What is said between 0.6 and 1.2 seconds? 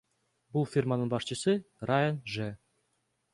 фирманын